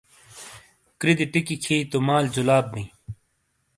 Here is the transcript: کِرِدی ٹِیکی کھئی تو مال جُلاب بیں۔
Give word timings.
کِرِدی 0.99 1.25
ٹِیکی 1.31 1.55
کھئی 1.63 1.79
تو 1.91 1.97
مال 2.07 2.23
جُلاب 2.33 2.65
بیں۔ 2.71 2.87